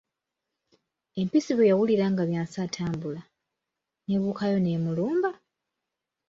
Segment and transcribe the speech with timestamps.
[1.21, 3.21] Empisi bwe yawulira nga Byansi atambula,
[4.05, 5.31] n'ebuukayo n'emulumba!